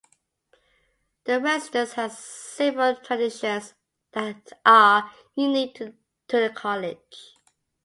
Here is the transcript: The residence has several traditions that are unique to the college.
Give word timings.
The 1.25 1.39
residence 1.39 1.93
has 1.93 2.17
several 2.17 2.95
traditions 2.95 3.75
that 4.13 4.51
are 4.65 5.11
unique 5.35 5.75
to 5.75 5.93
the 6.27 6.49
college. 6.49 7.35